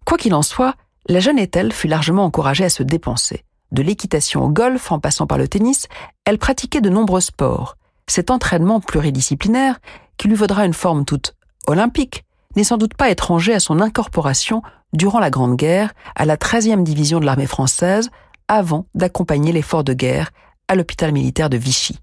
Quoi 0.04 0.16
qu'il 0.16 0.34
en 0.34 0.42
soit, 0.42 0.76
la 1.08 1.20
jeune 1.20 1.38
Ethel 1.38 1.72
fut 1.72 1.88
largement 1.88 2.24
encouragée 2.24 2.64
à 2.64 2.70
se 2.70 2.82
dépenser. 2.82 3.44
De 3.72 3.82
l'équitation 3.82 4.44
au 4.44 4.48
golf 4.48 4.92
en 4.92 5.00
passant 5.00 5.26
par 5.26 5.38
le 5.38 5.48
tennis, 5.48 5.88
elle 6.24 6.38
pratiquait 6.38 6.80
de 6.80 6.90
nombreux 6.90 7.20
sports. 7.20 7.76
Cet 8.06 8.30
entraînement 8.30 8.80
pluridisciplinaire, 8.80 9.80
qui 10.16 10.28
lui 10.28 10.36
vaudra 10.36 10.64
une 10.64 10.74
forme 10.74 11.04
toute 11.04 11.34
olympique, 11.66 12.24
n'est 12.54 12.64
sans 12.64 12.76
doute 12.78 12.94
pas 12.94 13.10
étranger 13.10 13.52
à 13.52 13.60
son 13.60 13.80
incorporation 13.80 14.62
durant 14.92 15.18
la 15.18 15.30
Grande 15.30 15.56
Guerre 15.56 15.92
à 16.14 16.24
la 16.24 16.36
13e 16.36 16.84
division 16.84 17.20
de 17.20 17.26
l'armée 17.26 17.46
française 17.46 18.10
avant 18.48 18.86
d'accompagner 18.94 19.52
l'effort 19.52 19.84
de 19.84 19.92
guerre 19.92 20.30
à 20.68 20.74
l'hôpital 20.74 21.12
militaire 21.12 21.50
de 21.50 21.56
Vichy. 21.56 21.98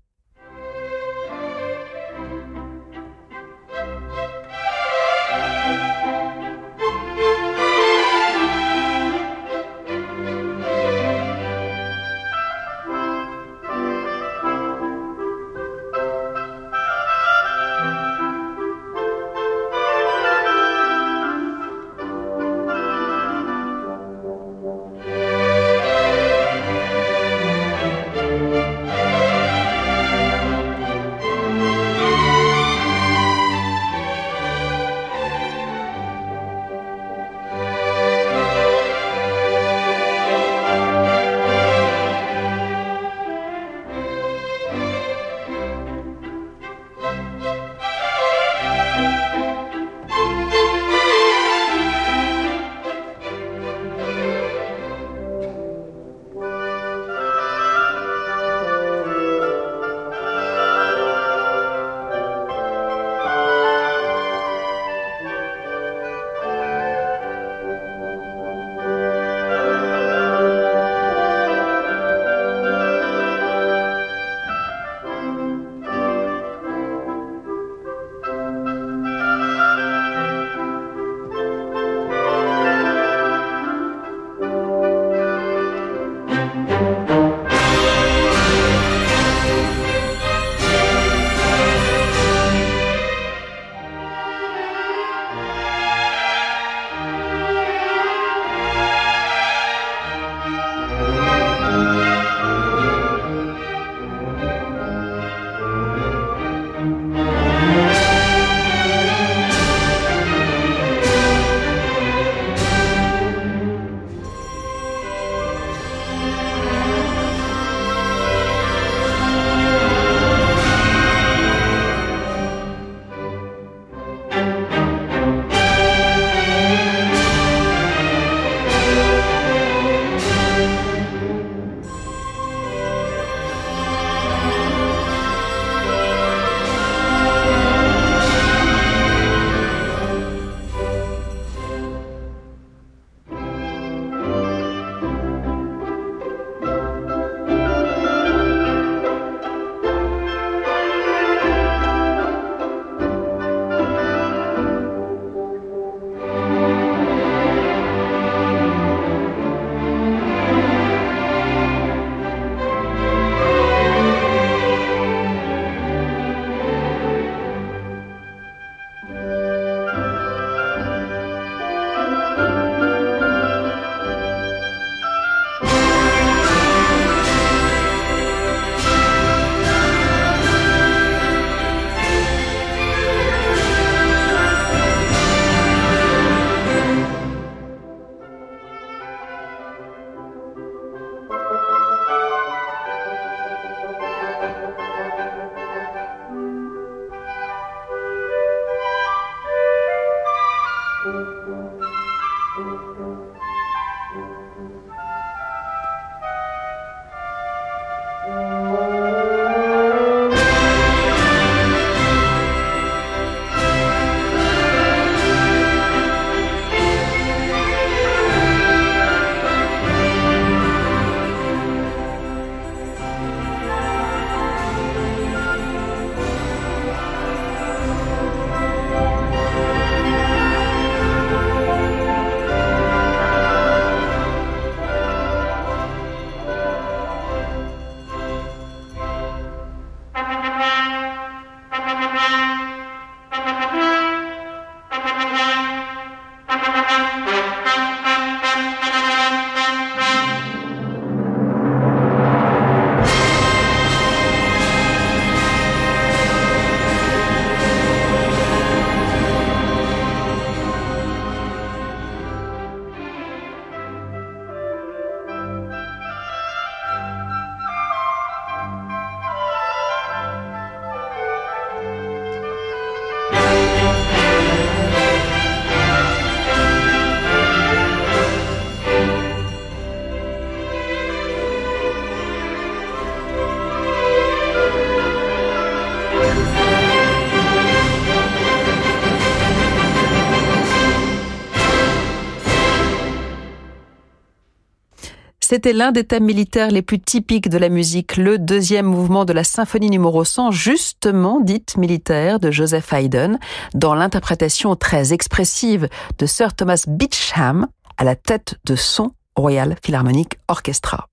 C'était 295.46 295.74
l'un 295.74 295.92
des 295.92 296.06
thèmes 296.06 296.24
militaires 296.24 296.72
les 296.72 296.82
plus 296.82 297.02
typiques 297.02 297.50
de 297.50 297.58
la 297.58 297.68
musique, 297.68 298.16
le 298.16 298.40
deuxième 298.40 298.86
mouvement 298.86 299.26
de 299.26 299.34
la 299.34 299.44
symphonie 299.44 299.90
numéro 299.90 300.24
100, 300.24 300.52
justement 300.52 301.42
dite 301.42 301.76
militaire 301.76 302.40
de 302.40 302.50
Joseph 302.50 302.94
Haydn, 302.94 303.38
dans 303.74 303.94
l'interprétation 303.94 304.78
très 304.78 305.12
expressive 305.12 305.90
de 306.18 306.26
Sir 306.26 306.56
Thomas 306.56 306.86
Beecham 306.88 307.68
à 307.98 308.06
la 308.06 308.16
tête 308.16 308.56
de 308.64 308.78
son 308.78 309.12
Royal 309.36 309.76
Philharmonic 309.84 310.40
Orchestra. 310.48 311.10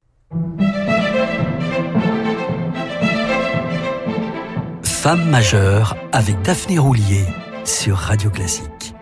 Femme 4.84 5.28
majeure 5.28 5.96
avec 6.12 6.40
Daphné 6.42 6.78
Roulier 6.78 7.24
sur 7.64 7.96
Radio 7.96 8.30
Classique. 8.30 8.94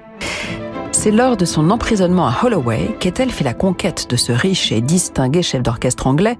C'est 0.92 1.10
lors 1.10 1.36
de 1.36 1.44
son 1.44 1.70
emprisonnement 1.70 2.28
à 2.28 2.36
Holloway 2.42 2.96
qu'Ethel 2.98 3.30
fait 3.30 3.44
la 3.44 3.54
conquête 3.54 4.10
de 4.10 4.16
ce 4.16 4.32
riche 4.32 4.72
et 4.72 4.80
distingué 4.80 5.42
chef 5.42 5.62
d'orchestre 5.62 6.06
anglais, 6.06 6.38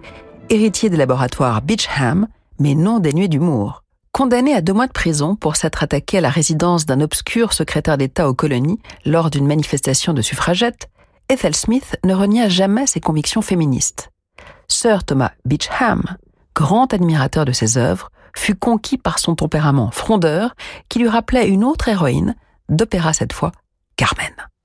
héritier 0.51 0.91
des 0.91 0.97
laboratoires 0.97 1.63
Beecham, 1.63 2.27
mais 2.59 2.75
non 2.75 2.99
dénué 2.99 3.29
d'humour. 3.29 3.85
Condamné 4.13 4.55
à 4.55 4.61
deux 4.61 4.73
mois 4.73 4.87
de 4.87 4.93
prison 4.93 5.37
pour 5.37 5.57
s'être 5.57 5.83
attaqué 5.83 6.19
à 6.19 6.21
la 6.21 6.31
résidence 6.31 6.87
d'un 6.87 7.01
obscur 7.01 7.53
secrétaire 7.53 7.99
d'État 7.99 8.29
aux 8.29 8.35
colonies 8.35 8.81
lors 9.05 9.31
d'une 9.31 9.47
manifestation 9.47 10.13
de 10.13 10.23
suffragettes, 10.23 10.89
Ethel 11.29 11.55
Smith 11.55 11.97
ne 12.05 12.15
renia 12.15 12.49
jamais 12.49 12.87
ses 12.87 13.01
convictions 13.01 13.43
féministes. 13.43 14.11
Sir 14.67 15.05
Thomas 15.05 15.33
Beecham, 15.45 16.03
grand 16.55 16.93
admirateur 16.93 17.45
de 17.45 17.53
ses 17.53 17.79
œuvres, 17.79 18.11
fut 18.35 18.55
conquis 18.55 18.99
par 18.99 19.19
son 19.19 19.35
tempérament 19.35 19.91
frondeur 19.91 20.55
qui 20.89 20.99
lui 20.99 21.09
rappelait 21.09 21.49
une 21.49 21.65
autre 21.65 21.89
héroïne, 21.89 22.35
d'opéra 22.69 23.13
cette 23.13 23.33
fois, 23.33 23.53
Carmen. 23.99 24.58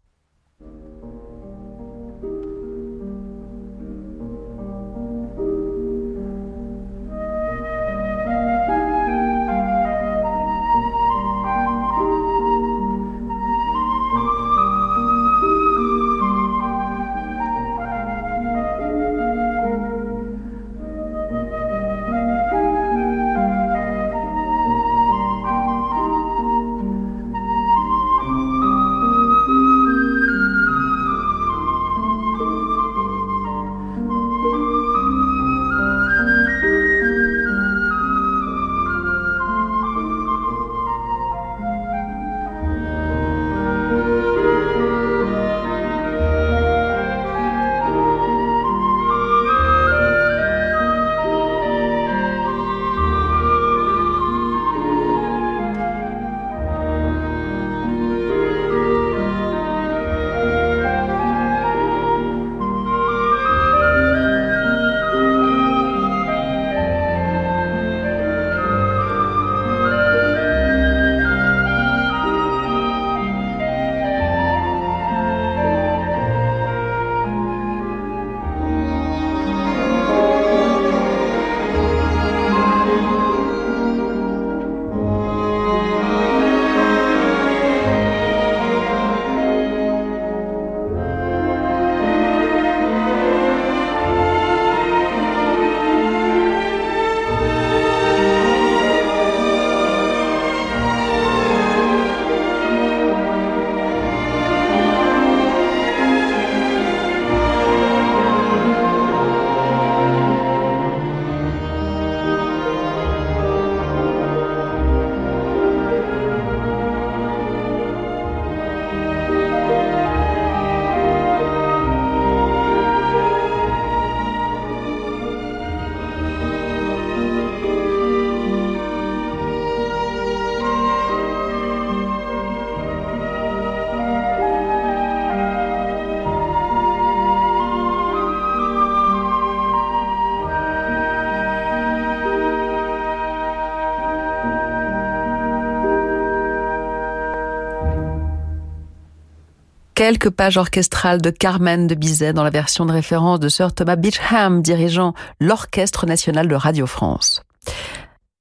Quelques 150.03 150.31
pages 150.31 150.57
orchestrales 150.57 151.21
de 151.21 151.29
Carmen 151.29 151.87
de 151.87 151.95
Bizet 151.95 152.33
dans 152.33 152.43
la 152.43 152.49
version 152.49 152.85
de 152.85 152.91
référence 152.91 153.39
de 153.39 153.47
Sir 153.47 153.73
Thomas 153.73 153.95
Beecham, 153.95 154.61
dirigeant 154.61 155.13
l'Orchestre 155.39 156.05
national 156.05 156.49
de 156.49 156.55
Radio 156.55 156.85
France. 156.87 157.41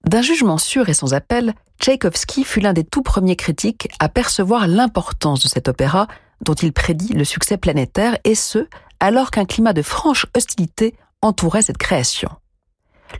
D'un 0.05 0.23
jugement 0.23 0.59
sûr 0.59 0.89
et 0.89 0.93
sans 0.93 1.15
appel, 1.15 1.55
Tchaïkovski 1.81 2.43
fut 2.43 2.59
l'un 2.59 2.73
des 2.73 2.83
tout 2.83 3.03
premiers 3.03 3.37
critiques 3.37 3.87
à 4.01 4.09
percevoir 4.09 4.67
l'importance 4.67 5.41
de 5.41 5.47
cet 5.47 5.69
opéra 5.69 6.09
dont 6.41 6.55
il 6.55 6.73
prédit 6.73 7.13
le 7.13 7.23
succès 7.23 7.59
planétaire, 7.59 8.19
et 8.25 8.35
ce, 8.35 8.67
alors 8.99 9.31
qu'un 9.31 9.45
climat 9.45 9.73
de 9.73 9.83
franche 9.83 10.27
hostilité 10.37 10.97
entourait 11.21 11.63
cette 11.63 11.79
création. 11.79 12.31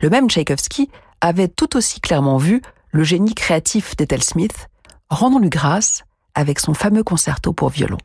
Le 0.01 0.09
même 0.09 0.29
Tchaïkovski 0.29 0.89
avait 1.21 1.47
tout 1.47 1.77
aussi 1.77 2.01
clairement 2.01 2.35
vu 2.35 2.61
le 2.91 3.05
génie 3.05 3.35
créatif 3.35 3.95
d'Ethel 3.95 4.21
Smith, 4.21 4.67
rendons-lui 5.09 5.49
grâce 5.49 6.03
avec 6.35 6.59
son 6.59 6.73
fameux 6.73 7.05
concerto 7.05 7.53
pour 7.53 7.69
violon. 7.69 7.99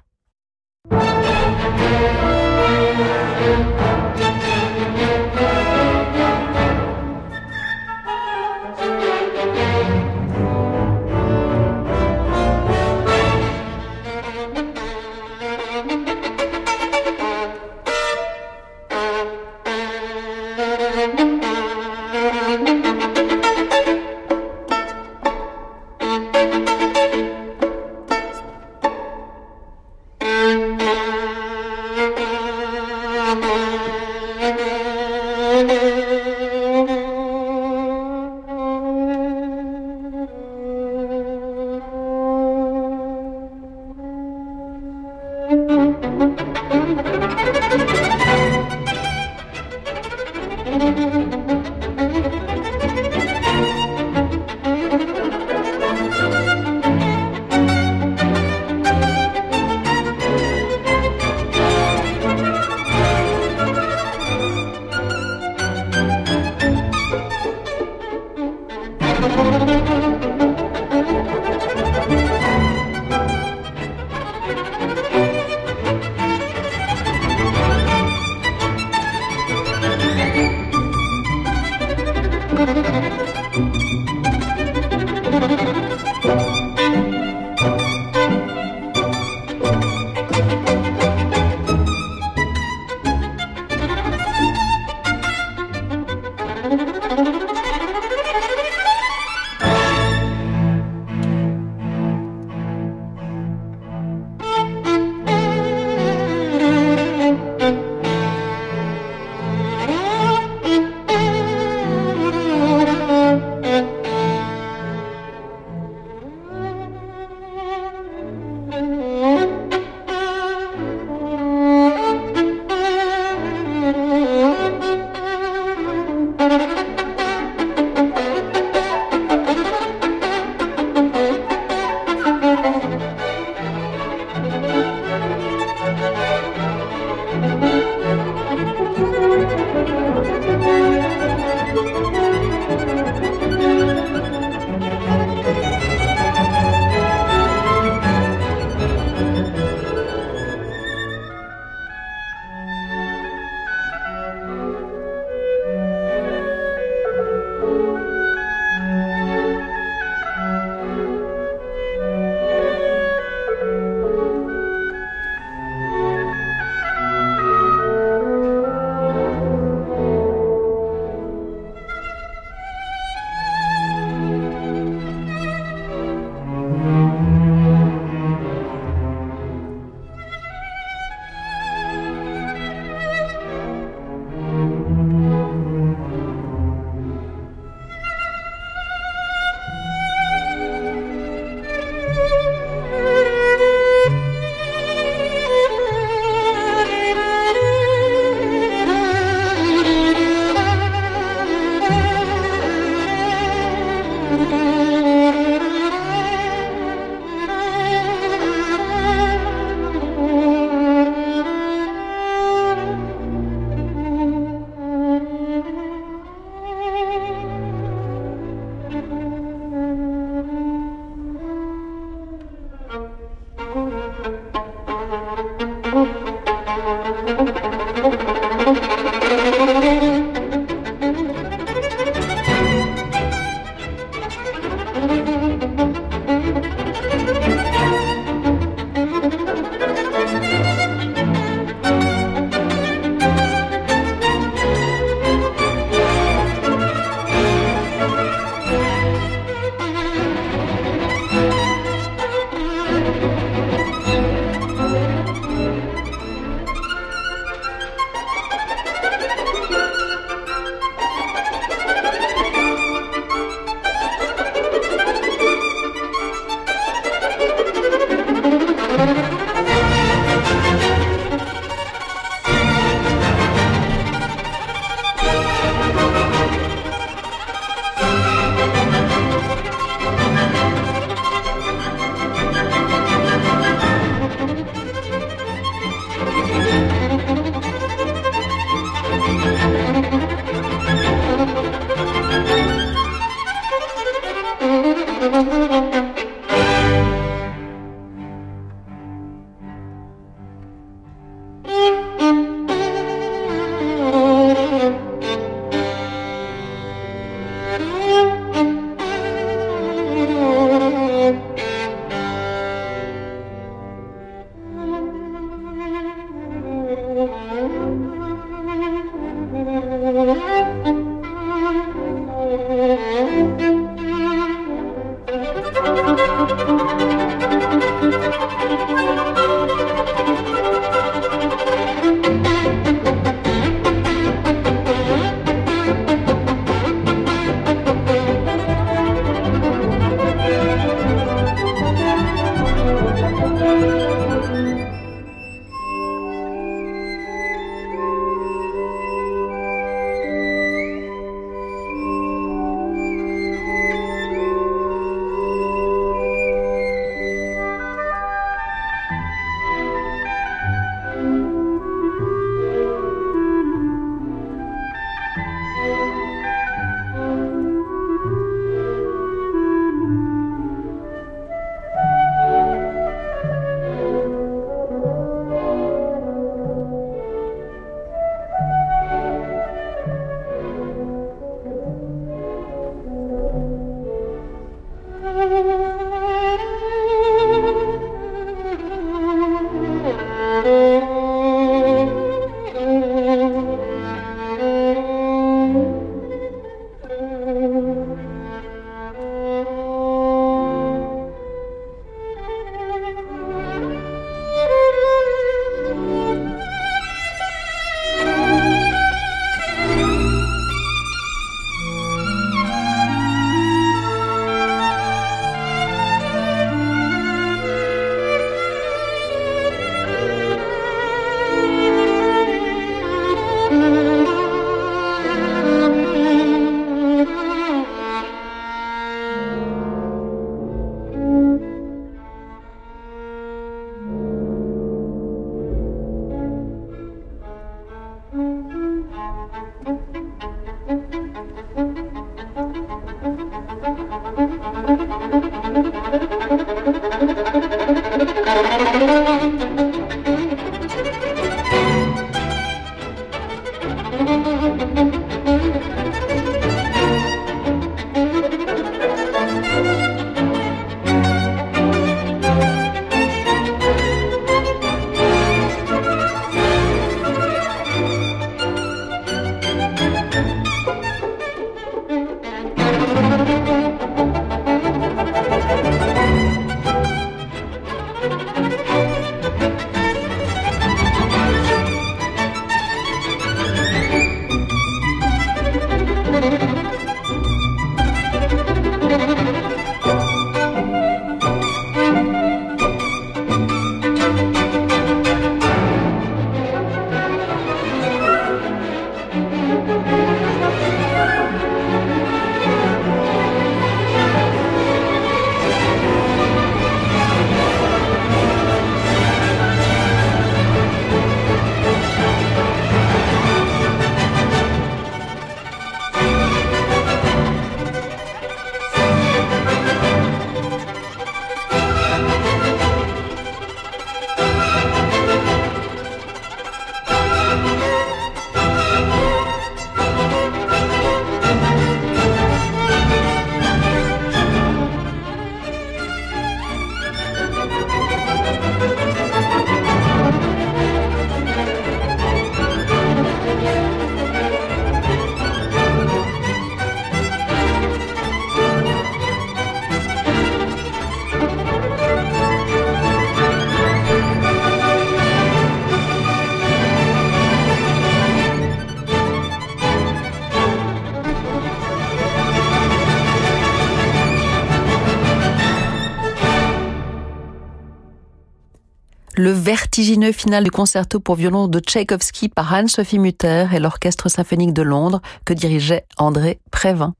Le 569.39 569.53
vertigineux 569.53 570.32
final 570.32 570.64
du 570.64 570.70
concerto 570.70 571.20
pour 571.20 571.36
violon 571.36 571.68
de 571.68 571.78
Tchaïkovski 571.78 572.49
par 572.49 572.74
Anne-Sophie 572.74 573.20
Mutter 573.20 573.66
et 573.72 573.78
l'Orchestre 573.78 574.28
symphonique 574.28 574.72
de 574.72 574.82
Londres 574.82 575.22
que 575.45 575.55
dirigeait 575.55 576.05
André 576.16 576.59
Prévin. 576.72 577.14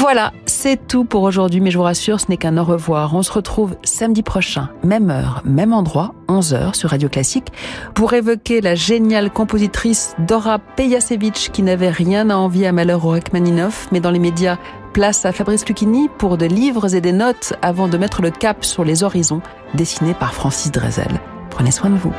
Voilà, 0.00 0.32
c'est 0.46 0.86
tout 0.86 1.02
pour 1.02 1.24
aujourd'hui, 1.24 1.60
mais 1.60 1.72
je 1.72 1.76
vous 1.76 1.82
rassure, 1.82 2.20
ce 2.20 2.26
n'est 2.28 2.36
qu'un 2.36 2.56
au 2.56 2.62
revoir. 2.62 3.16
On 3.16 3.24
se 3.24 3.32
retrouve 3.32 3.74
samedi 3.82 4.22
prochain, 4.22 4.70
même 4.84 5.10
heure, 5.10 5.42
même 5.44 5.72
endroit, 5.72 6.14
11h 6.28 6.74
sur 6.74 6.90
Radio 6.90 7.08
Classique, 7.08 7.52
pour 7.94 8.12
évoquer 8.12 8.60
la 8.60 8.76
géniale 8.76 9.28
compositrice 9.28 10.14
Dora 10.20 10.60
Pejasevich 10.60 11.50
qui 11.50 11.64
n'avait 11.64 11.90
rien 11.90 12.30
à 12.30 12.36
envier 12.36 12.68
à 12.68 12.72
Malheur 12.72 13.04
au 13.04 13.16
mais 13.90 13.98
dans 13.98 14.12
les 14.12 14.20
médias, 14.20 14.58
place 14.92 15.26
à 15.26 15.32
Fabrice 15.32 15.66
Lucchini 15.66 16.08
pour 16.16 16.38
de 16.38 16.46
livres 16.46 16.94
et 16.94 17.00
des 17.00 17.10
notes 17.10 17.54
avant 17.60 17.88
de 17.88 17.98
mettre 17.98 18.22
le 18.22 18.30
cap 18.30 18.64
sur 18.64 18.84
les 18.84 19.02
horizons 19.02 19.42
dessinés 19.74 20.14
par 20.14 20.32
Francis 20.32 20.70
Drezel. 20.70 21.20
Prenez 21.50 21.72
soin 21.72 21.90
de 21.90 21.96
vous. 21.96 22.14